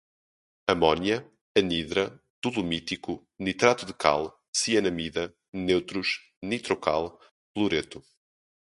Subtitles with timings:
[0.67, 7.19] amônia, anidra, dolomítico, nitrato de cal, cianamida, neutros, nitrocal,
[7.55, 8.03] cloreto